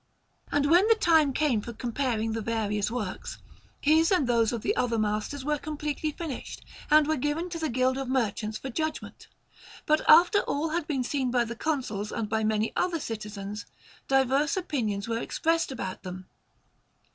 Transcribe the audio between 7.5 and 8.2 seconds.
to the Guild of